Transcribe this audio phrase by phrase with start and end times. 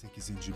[0.00, 0.30] 8.
[0.30, 0.54] Bölüm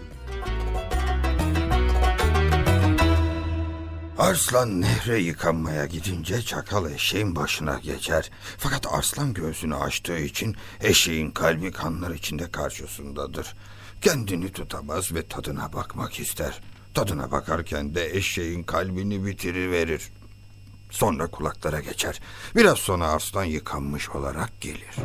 [4.18, 8.30] Arslan nehre yıkanmaya gidince çakal eşeğin başına geçer.
[8.58, 13.56] Fakat arslan göğsünü açtığı için eşeğin kalbi kanlar içinde karşısındadır.
[14.00, 16.60] Kendini tutamaz ve tadına bakmak ister.
[16.94, 20.12] Tadına bakarken de eşeğin kalbini bitiriverir.
[20.90, 22.20] Sonra kulaklara geçer.
[22.56, 24.96] Biraz sonra arslan yıkanmış olarak gelir.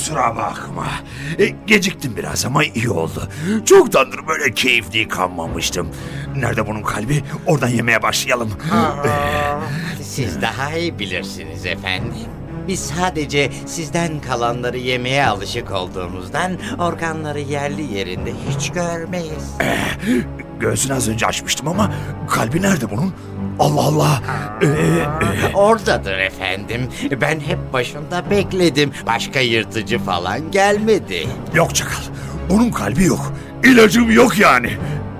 [0.00, 0.86] Kusura bakma.
[1.38, 3.28] E, geciktim biraz ama iyi oldu.
[3.64, 5.88] Çoktandır böyle keyifli yıkanmamıştım.
[6.36, 7.22] Nerede bunun kalbi?
[7.46, 8.50] Oradan yemeye başlayalım.
[10.02, 12.28] Siz daha iyi bilirsiniz efendim.
[12.68, 19.50] Biz sadece sizden kalanları yemeye alışık olduğumuzdan organları yerli yerinde hiç görmeyiz.
[20.60, 21.90] Göğsünü az önce açmıştım ama
[22.30, 23.14] kalbi nerede bunun?
[23.58, 24.22] Allah Allah.
[24.62, 26.88] Ee, e, Oradadır efendim.
[27.20, 28.92] Ben hep başında bekledim.
[29.06, 31.28] Başka yırtıcı falan gelmedi.
[31.54, 32.02] yok çakal.
[32.50, 33.32] Bunun kalbi yok.
[33.64, 34.70] İlacım yok yani.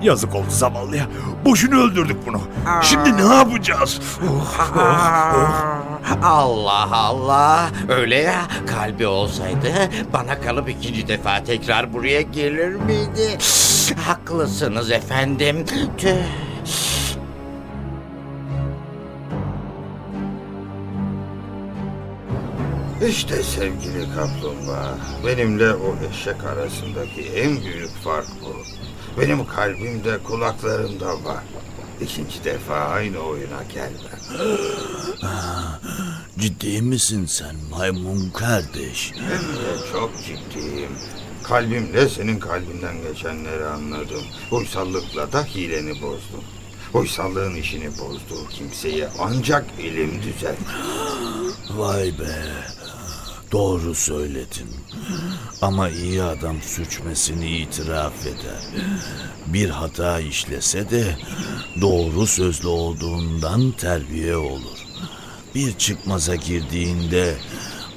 [0.01, 1.05] Yazık oldu zavallıya.
[1.45, 2.41] Boşuna öldürdük bunu.
[2.81, 3.99] Şimdi ne yapacağız?
[4.29, 6.23] Oh, oh, oh.
[6.23, 7.69] Allah Allah.
[7.89, 9.67] Öyle ya kalbi olsaydı
[10.13, 13.37] bana kalıp ikinci defa tekrar buraya gelir miydi?
[13.97, 15.65] Haklısınız efendim.
[15.97, 16.15] Tüh.
[23.09, 28.55] İşte sevgili kaplumbağa, benimle o eşek arasındaki en büyük fark bu.
[29.21, 31.43] Benim kalbimde kulaklarımda var.
[32.01, 34.19] İkinci defa aynı oyuna gelmem.
[36.39, 39.11] Ciddi misin sen maymun kardeş?
[39.15, 40.91] Hem de çok ciddiyim.
[41.51, 44.23] Kalbimle senin kalbinden geçenleri anladım.
[44.51, 46.43] Uysallıkla da hileni bozdum.
[46.93, 50.65] Uysallığın işini bozduğu kimseyi ancak ilim düzeltir.
[51.77, 52.35] Vay be.
[53.51, 54.69] Doğru söyledin.
[55.61, 58.83] Ama iyi adam suçmesini itiraf eder.
[59.47, 61.17] Bir hata işlese de
[61.81, 64.77] doğru sözlü olduğundan terbiye olur.
[65.55, 67.35] Bir çıkmaza girdiğinde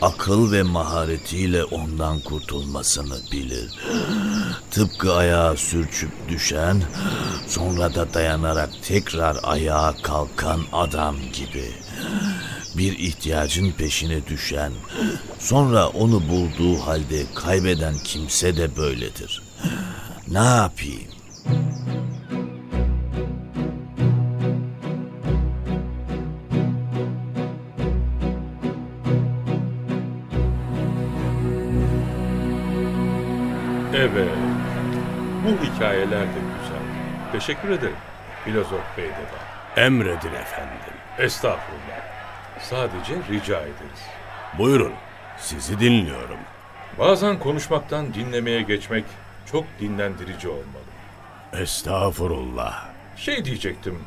[0.02, 3.70] akıl ve maharetiyle ondan kurtulmasını bilir.
[4.70, 6.82] Tıpkı ayağa sürçüp düşen,
[7.48, 11.72] sonra da dayanarak tekrar ayağa kalkan adam gibi.
[12.76, 14.72] Bir ihtiyacın peşine düşen,
[15.38, 19.42] sonra onu bulduğu halde kaybeden kimse de böyledir.
[20.28, 21.13] Ne yapayım?
[36.04, 36.82] Hikayeler de güzel.
[37.32, 37.96] Teşekkür ederim.
[38.44, 39.84] Filozof Bey de var.
[39.84, 40.94] Emredin efendim.
[41.18, 42.04] Estağfurullah.
[42.60, 44.02] Sadece rica ederiz.
[44.58, 44.92] Buyurun,
[45.38, 46.38] sizi dinliyorum.
[46.98, 49.04] Bazen konuşmaktan dinlemeye geçmek
[49.52, 50.84] çok dinlendirici olmalı.
[51.52, 52.84] Estağfurullah.
[53.16, 53.98] Şey diyecektim.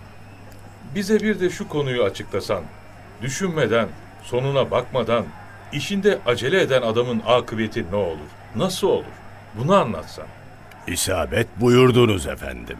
[0.95, 2.63] Bize bir de şu konuyu açıklasan.
[3.21, 3.87] Düşünmeden,
[4.23, 5.25] sonuna bakmadan,
[5.71, 8.29] işinde acele eden adamın akıbeti ne olur?
[8.55, 9.05] Nasıl olur?
[9.55, 10.27] Bunu anlatsan.
[10.87, 12.77] İsabet buyurdunuz efendim.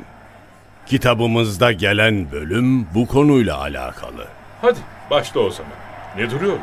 [0.85, 4.27] Kitabımızda gelen bölüm bu konuyla alakalı.
[4.61, 4.79] Hadi
[5.11, 5.71] başla o zaman.
[6.17, 6.61] Ne duruyoruz?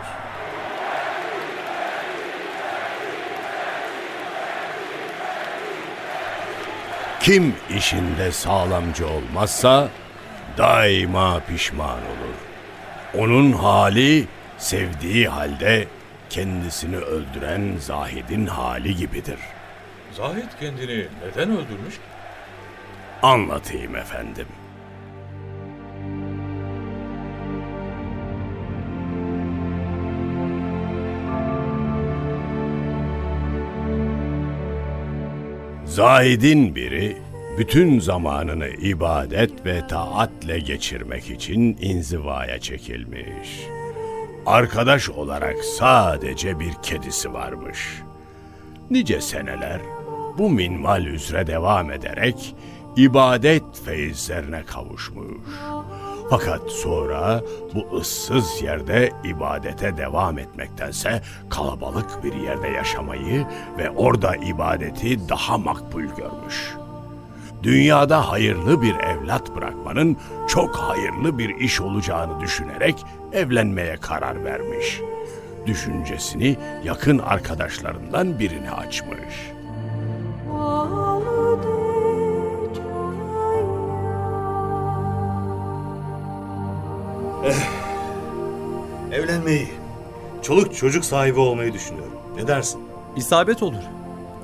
[7.20, 9.88] Kim işinde sağlamcı olmazsa
[10.58, 12.34] daima pişman olur.
[13.18, 14.26] Onun hali
[14.58, 15.86] sevdiği halde
[16.30, 19.38] kendisini öldüren Zahid'in hali gibidir.
[20.16, 22.00] Zahid kendini neden öldürmüş?
[23.22, 24.46] Anlatayım efendim.
[35.84, 37.16] Zahid'in biri
[37.58, 43.66] bütün zamanını ibadet ve taatle geçirmek için inzivaya çekilmiş.
[44.46, 48.02] Arkadaş olarak sadece bir kedisi varmış.
[48.90, 49.80] Nice seneler
[50.38, 52.56] bu minval üzere devam ederek
[52.96, 55.48] ibadet feyizlerine kavuşmuş.
[56.30, 57.40] Fakat sonra
[57.74, 63.46] bu ıssız yerde ibadete devam etmektense kalabalık bir yerde yaşamayı
[63.78, 66.74] ve orada ibadeti daha makbul görmüş.
[67.62, 70.16] Dünyada hayırlı bir evlat bırakmanın
[70.48, 75.00] çok hayırlı bir iş olacağını düşünerek evlenmeye karar vermiş.
[75.66, 79.53] Düşüncesini yakın arkadaşlarından birine açmış.
[89.12, 89.68] Evlenmeyi,
[90.42, 92.12] çoluk çocuk sahibi olmayı düşünüyorum.
[92.36, 92.80] Ne dersin?
[93.16, 93.82] İsabet olur.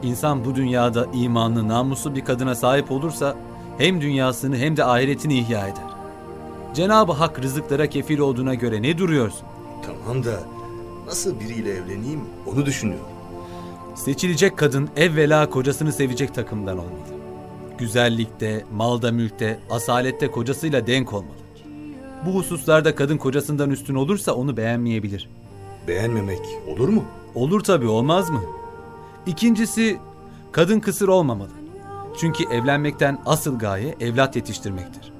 [0.02, 3.36] İnsan bu dünyada imanlı, namuslu bir kadına sahip olursa
[3.78, 5.84] hem dünyasını hem de ahiretini ihya eder.
[6.74, 9.46] Cenab-ı Hak rızıklara kefil olduğuna göre ne duruyorsun?
[9.86, 10.40] Tamam da
[11.06, 13.06] nasıl biriyle evleneyim onu düşünüyorum.
[13.94, 17.20] Seçilecek kadın evvela kocasını sevecek takımdan olmalı.
[17.78, 21.34] Güzellikte, malda mülkte, asalette kocasıyla denk olmalı.
[22.26, 25.28] Bu hususlarda kadın kocasından üstün olursa onu beğenmeyebilir.
[25.88, 27.04] Beğenmemek olur mu?
[27.34, 28.42] Olur tabii olmaz mı?
[29.26, 29.98] İkincisi
[30.52, 31.50] kadın kısır olmamalı.
[32.18, 35.12] Çünkü evlenmekten asıl gaye evlat yetiştirmektir.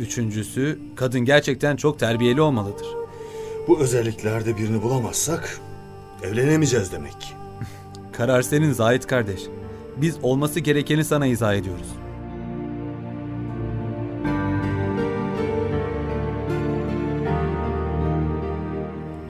[0.00, 2.86] Üçüncüsü kadın gerçekten çok terbiyeli olmalıdır.
[3.68, 5.60] Bu özelliklerde birini bulamazsak
[6.22, 7.16] evlenemeyeceğiz demek.
[8.12, 9.40] Karar senin Zahit kardeş.
[9.96, 11.88] Biz olması gerekeni sana izah ediyoruz.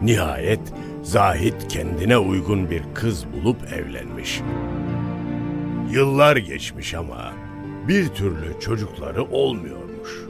[0.07, 0.61] Nihayet
[1.03, 4.41] Zahit kendine uygun bir kız bulup evlenmiş.
[5.91, 7.33] Yıllar geçmiş ama
[7.89, 10.27] bir türlü çocukları olmuyormuş.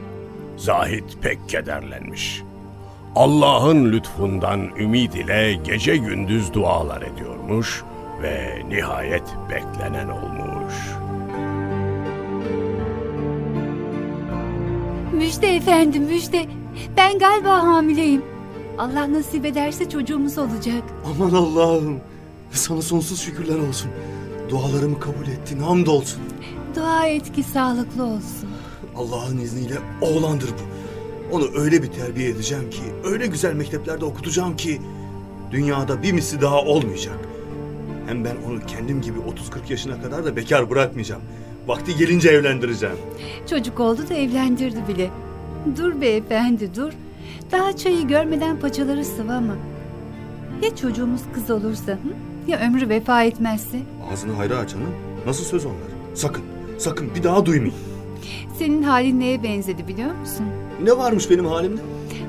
[0.57, 2.41] Zahit pek kederlenmiş.
[3.15, 7.83] Allah'ın lütfundan ümid ile gece gündüz dualar ediyormuş
[8.21, 10.73] ve nihayet beklenen olmuş.
[15.13, 16.45] Müjde efendim müjde.
[16.97, 18.36] Ben galiba hamileyim.
[18.77, 20.83] Allah nasip ederse çocuğumuz olacak.
[21.05, 21.99] Aman Allah'ım.
[22.51, 23.91] Sana sonsuz şükürler olsun.
[24.49, 26.21] Dualarımı kabul ettin hamdolsun.
[26.75, 28.49] Dua et ki sağlıklı olsun.
[28.95, 30.77] Allah'ın izniyle oğlandır bu.
[31.35, 34.81] Onu öyle bir terbiye edeceğim ki, öyle güzel mekteplerde okutacağım ki
[35.51, 37.17] dünyada bir misli daha olmayacak.
[38.07, 41.21] Hem ben onu kendim gibi 30-40 yaşına kadar da bekar bırakmayacağım.
[41.67, 42.95] Vakti gelince evlendireceğim.
[43.49, 45.09] Çocuk oldu da evlendirdi bile.
[45.77, 46.93] Dur beyefendi dur.
[47.51, 49.55] Daha çayı görmeden paçaları sıvama.
[50.61, 51.91] Ya çocuğumuz kız olursa?
[51.91, 51.97] Hı?
[52.47, 53.79] Ya ömrü vefa etmezse?
[54.13, 54.95] Ağzını hayra aç hanım.
[55.25, 55.77] Nasıl söz onlar?
[56.13, 56.43] Sakın,
[56.77, 57.79] sakın bir daha duymayayım.
[58.57, 60.45] Senin halin neye benzedi biliyor musun?
[60.83, 61.81] Ne varmış benim halimde?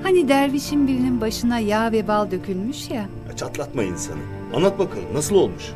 [0.03, 3.07] Hani dervişin birinin başına yağ ve bal dökülmüş ya.
[3.29, 4.19] Ya çatlatma insanı.
[4.55, 5.73] Anlat bakalım nasıl olmuş?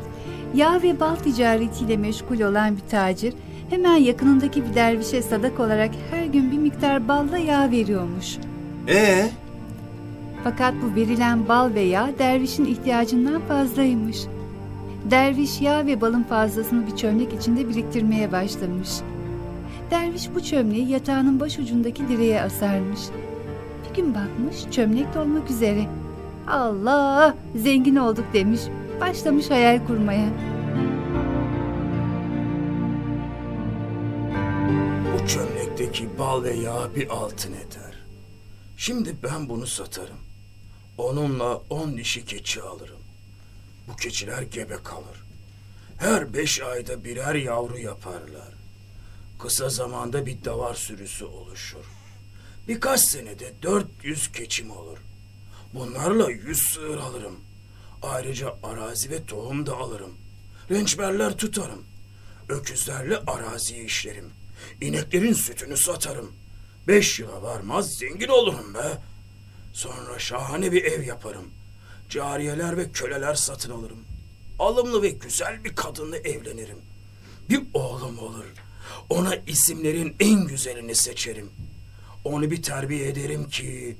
[0.55, 3.33] Yağ ve bal ticaretiyle meşgul olan bir tacir
[3.69, 8.37] hemen yakınındaki bir dervişe sadak olarak her gün bir miktar balla yağ veriyormuş.
[8.87, 9.29] Ee?
[10.43, 14.17] Fakat bu verilen bal ve yağ dervişin ihtiyacından fazlaymış.
[15.11, 18.89] Derviş yağ ve balın fazlasını bir çömlek içinde biriktirmeye başlamış.
[19.91, 22.99] Derviş bu çömleği yatağının başucundaki direğe asarmış.
[23.89, 25.85] Bir gün bakmış çömlek dolmak üzere.
[26.47, 28.61] Allah zengin olduk demiş.
[29.01, 30.29] Başlamış hayal kurmaya.
[35.13, 37.92] Bu çömlekteki bal ve yağ bir altın eder.
[38.85, 40.17] Şimdi ben bunu satarım.
[40.97, 43.01] Onunla on dişi keçi alırım.
[43.87, 45.23] Bu keçiler gebe kalır.
[45.97, 48.53] Her beş ayda birer yavru yaparlar.
[49.39, 51.85] Kısa zamanda bir davar sürüsü oluşur.
[52.67, 54.97] Birkaç senede 400 keçim olur.
[55.73, 57.39] Bunlarla 100 sığır alırım.
[58.01, 60.13] Ayrıca arazi ve tohum da alırım.
[60.71, 61.83] Rençberler tutarım.
[62.49, 64.31] Öküzlerle araziyi işlerim.
[64.81, 66.42] İneklerin sütünü satarım.
[66.87, 69.01] Beş yıla varmaz zengin olurum be.
[69.73, 71.45] Sonra şahane bir ev yaparım.
[72.09, 73.99] Cariyeler ve köleler satın alırım.
[74.59, 76.77] Alımlı ve güzel bir kadınla evlenirim.
[77.49, 78.45] Bir oğlum olur.
[79.09, 81.49] Ona isimlerin en güzelini seçerim.
[82.23, 83.97] Onu bir terbiye ederim ki...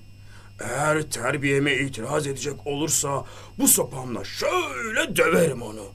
[0.59, 3.25] Eğer terbiyeme itiraz edecek olursa
[3.59, 5.85] bu sopamla şöyle döverim onu.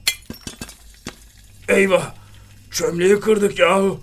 [1.67, 2.13] Eyvah!
[2.71, 3.99] Çömleği kırdık yahu.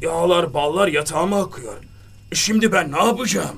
[0.00, 1.76] Yağlar ballar yatağıma akıyor.
[2.32, 3.56] Şimdi ben ne yapacağım?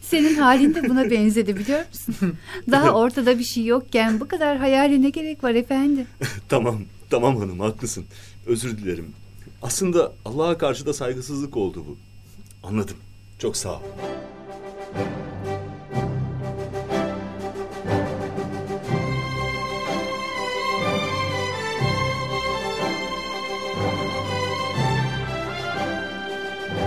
[0.00, 2.36] Senin halin de buna benzedi biliyor musun?
[2.70, 6.06] Daha ortada bir şey yokken bu kadar hayale ne gerek var efendi?
[6.48, 8.04] Tamam, tamam hanım haklısın.
[8.46, 9.12] Özür dilerim.
[9.62, 11.96] Aslında Allah'a karşı da saygısızlık oldu bu.
[12.68, 12.96] Anladım.
[13.38, 13.82] Çok sağ ol.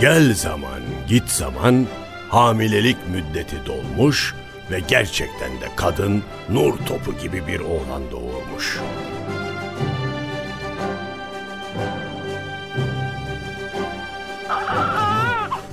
[0.01, 1.87] Gel zaman, git zaman,
[2.29, 4.35] hamilelik müddeti dolmuş
[4.71, 8.79] ve gerçekten de kadın nur topu gibi bir oğlan doğurmuş.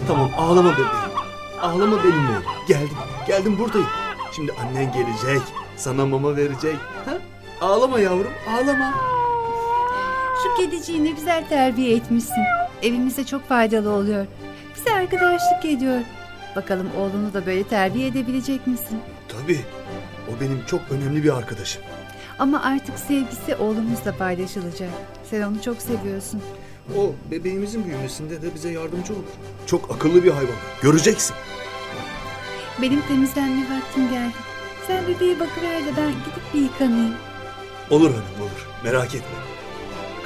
[0.08, 0.90] Tamam ağlama bebeğim.
[1.60, 2.44] Ağlama benim oğlum.
[2.68, 2.96] Geldim.
[3.26, 3.88] Geldim buradayım.
[4.32, 5.42] Şimdi annen gelecek.
[5.76, 6.76] Sana mama verecek.
[7.04, 7.18] Ha?
[7.60, 8.94] Ağlama yavrum ağlama.
[10.42, 12.44] Şu kediciyi ne güzel terbiye etmişsin.
[12.82, 14.26] Evimize çok faydalı oluyor.
[14.76, 16.00] Bize arkadaşlık ediyor.
[16.56, 19.00] Bakalım oğlunu da böyle terbiye edebilecek misin?
[19.28, 19.60] Tabii.
[20.28, 21.82] O benim çok önemli bir arkadaşım.
[22.38, 24.90] Ama artık sevgisi oğlumuzla paylaşılacak.
[25.30, 26.42] Sen onu çok seviyorsun.
[26.98, 29.22] O bebeğimizin büyümesinde de bize yardımcı olur.
[29.66, 30.54] Çok akıllı bir hayvan.
[30.82, 31.36] Göreceksin.
[32.82, 34.32] Benim temizlenme vaktim geldi.
[34.86, 37.14] Sen bebeğe bakıver de ben gidip bir yıkanayım.
[37.90, 38.68] Olur hanım olur.
[38.84, 39.36] Merak etme.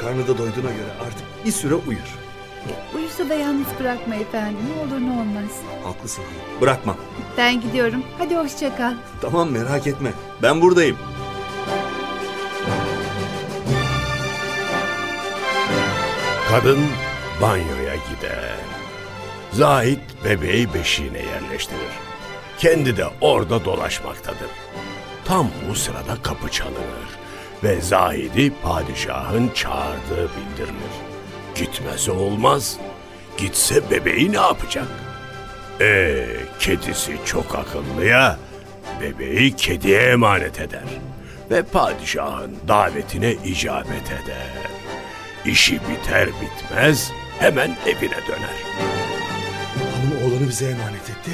[0.01, 2.19] Karnı da doyduğuna göre artık bir süre uyur.
[2.95, 4.59] Uyusa da yalnız bırakma efendim.
[4.77, 5.51] Ne olur ne olmaz.
[5.85, 6.25] Haklısın.
[6.61, 6.97] Bırakmam.
[7.37, 8.03] Ben gidiyorum.
[8.19, 8.95] Hadi hoşça kal.
[9.21, 10.13] Tamam merak etme.
[10.43, 10.97] Ben buradayım.
[16.51, 16.79] Kadın
[17.43, 18.57] banyoya gider.
[19.53, 21.93] Zahit bebeği beşiğine yerleştirir.
[22.59, 24.51] Kendi de orada dolaşmaktadır.
[25.25, 27.09] Tam bu sırada kapı çalınır
[27.65, 31.12] ve Zahid'i padişahın çağırdığı bildirilir.
[31.55, 32.77] Gitmesi olmaz.
[33.37, 34.87] Gitse bebeği ne yapacak?
[35.81, 36.27] Ee,
[36.59, 38.39] kedisi çok akıllı ya.
[39.01, 40.85] Bebeği kediye emanet eder.
[41.51, 44.47] Ve padişahın davetine icabet eder.
[45.45, 48.57] İşi biter bitmez hemen evine döner.
[49.97, 51.31] Hanım oğlanı bize emanet etti.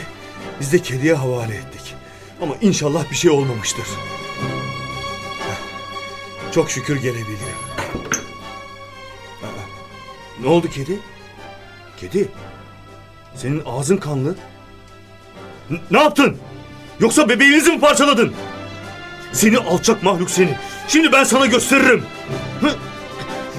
[0.60, 1.94] Biz de kediye havale ettik.
[2.42, 3.86] Ama inşallah bir şey olmamıştır.
[6.54, 7.67] Çok şükür gelebildim.
[10.42, 10.98] Ne oldu kedi?
[12.00, 12.28] Kedi?
[13.34, 14.34] Senin ağzın kanlı.
[15.70, 16.36] N- ne yaptın?
[17.00, 18.32] Yoksa bebeğinizi mi parçaladın?
[19.32, 20.56] Seni alçak mahluk seni.
[20.88, 22.02] Şimdi ben sana gösteririm.
[22.60, 22.70] Hı?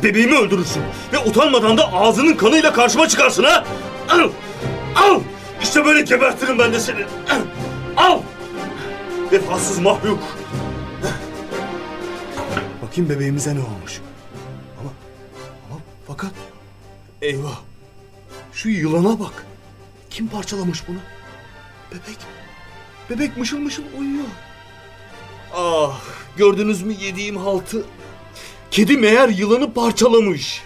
[0.04, 0.84] Bebeğimi öldürürsün.
[1.14, 3.64] Ve utanmadan da ağzının kanıyla karşıma çıkarsın ha?
[4.10, 4.30] Al!
[4.96, 5.22] Al!
[5.64, 7.06] İşte böyle gebertirim ben de seni.
[7.98, 8.20] Al!
[9.32, 10.20] Vefasız mahluk.
[12.82, 14.02] Bakayım bebeğimize ne olmuş.
[14.82, 14.90] Ama,
[15.72, 16.32] ama fakat...
[17.22, 17.60] Eyvah!
[18.54, 19.46] Şu yılana bak.
[20.10, 20.98] Kim parçalamış bunu?
[21.92, 22.18] Bebek.
[23.10, 24.26] Bebek mışıl mışıl uyuyor.
[25.54, 26.02] Ah!
[26.38, 27.86] Gördünüz mü yediğim haltı?
[28.72, 30.64] Kedi meğer yılanı parçalamış.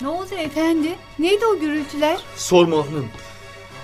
[0.00, 0.96] Ne oldu efendi?
[1.18, 2.18] Neydi o gürültüler?
[2.36, 3.08] Sorma hanım.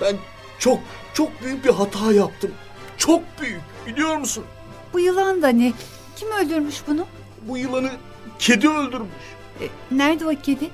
[0.01, 0.17] Ben
[0.59, 0.79] çok
[1.15, 2.51] çok büyük bir hata yaptım.
[2.99, 4.45] Çok büyük biliyor musun?
[4.93, 5.73] Bu yılan da ne?
[6.17, 7.07] Kim öldürmüş bunu?
[7.43, 7.91] Bu yılanı
[8.39, 9.09] kedi öldürmüş.
[9.61, 10.71] E, nerede o kedi?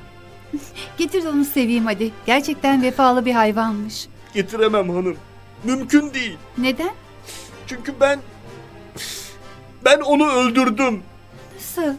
[0.98, 2.10] Getir de onu seveyim hadi.
[2.26, 4.08] Gerçekten vefalı bir hayvanmış.
[4.34, 5.16] Getiremem hanım.
[5.64, 6.36] Mümkün değil.
[6.58, 6.90] Neden?
[7.66, 8.20] Çünkü ben
[9.84, 11.02] ben onu öldürdüm.
[11.54, 11.94] Nasıl?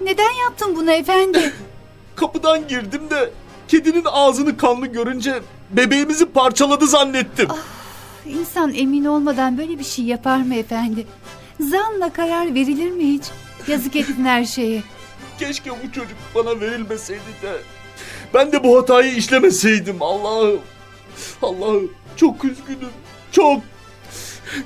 [0.00, 1.52] Neden yaptın bunu efendi?
[2.16, 3.30] Kapıdan girdim de
[3.68, 7.48] kedinin ağzını kanlı görünce bebeğimizi parçaladı zannettim.
[8.26, 11.06] İnsan emin olmadan böyle bir şey yapar mı efendi?
[11.60, 13.24] Zanla karar verilir mi hiç?
[13.68, 14.82] Yazık ettin her şeye.
[15.38, 17.52] Keşke bu çocuk bana verilmeseydi de
[18.34, 20.60] ben de bu hatayı işlemeseydim Allah'ım.
[21.42, 22.90] Allah'ım çok üzgünüm.
[23.32, 23.62] Çok.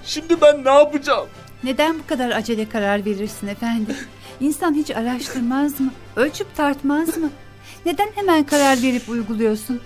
[0.05, 1.27] Şimdi ben ne yapacağım?
[1.65, 3.95] Neden bu kadar acele karar verirsin efendi?
[4.41, 5.91] İnsan hiç araştırmaz mı?
[6.17, 7.31] Ölçüp tartmaz mı?
[7.87, 9.81] Neden hemen karar verip uyguluyorsun?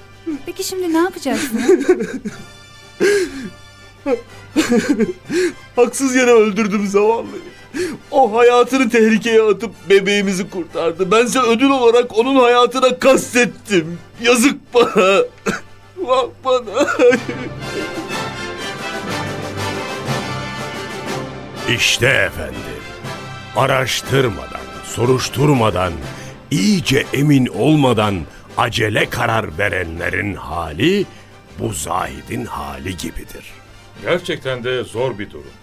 [0.47, 1.59] Peki şimdi ne yapacaksın?
[4.05, 4.11] ha?
[5.77, 7.52] Haksız yere öldürdüm zavallıyı.
[8.11, 11.11] O hayatını tehlikeye atıp bebeğimizi kurtardı.
[11.11, 13.99] Bense ödül olarak onun hayatına kastettim.
[14.23, 15.23] Yazık bana.
[16.09, 16.87] Bak bana.
[21.77, 22.83] İşte efendim.
[23.57, 25.93] Araştırmadan, soruşturmadan,
[26.51, 28.21] iyice emin olmadan
[28.57, 31.07] acele karar verenlerin hali
[31.59, 33.45] bu Zahid'in hali gibidir.
[34.03, 35.62] Gerçekten de zor bir durum.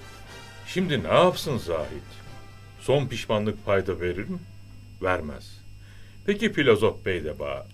[0.73, 2.09] Şimdi ne yapsın Zahid?
[2.81, 4.37] Son pişmanlık payda verir mi?
[5.01, 5.61] Vermez.
[6.25, 7.65] Peki filozof bey de bana.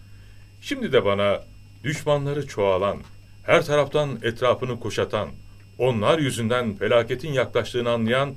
[0.61, 1.43] Şimdi de bana
[1.83, 2.97] düşmanları çoğalan,
[3.43, 5.29] her taraftan etrafını kuşatan,
[5.77, 8.33] onlar yüzünden felaketin yaklaştığını anlayan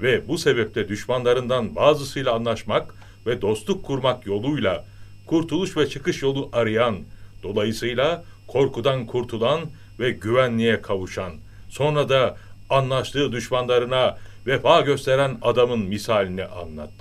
[0.00, 2.94] ve bu sebeple düşmanlarından bazısıyla anlaşmak
[3.26, 4.84] ve dostluk kurmak yoluyla
[5.26, 6.98] kurtuluş ve çıkış yolu arayan,
[7.42, 9.60] dolayısıyla korkudan kurtulan
[10.00, 11.32] ve güvenliğe kavuşan,
[11.68, 12.36] sonra da
[12.72, 16.92] anlaştığı düşmanlarına vefa gösteren adamın misalini anlat.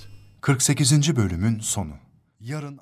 [0.42, 1.16] 48.
[1.16, 1.94] bölümün sonu.
[2.40, 2.78] Yarın